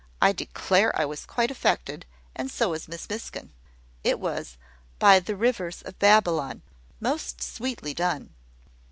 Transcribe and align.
I 0.19 0.31
declare 0.31 0.91
I 0.99 1.05
was 1.05 1.27
quite 1.27 1.51
affected, 1.51 2.07
and 2.35 2.49
so 2.49 2.69
was 2.69 2.87
Miss 2.87 3.07
Miskin. 3.07 3.51
It 4.03 4.19
was 4.19 4.57
`By 4.99 5.23
the 5.23 5.35
Rivers 5.35 5.83
of 5.83 5.99
Babylon,' 5.99 6.63
most 6.99 7.39
sweetly 7.39 7.93
done! 7.93 8.33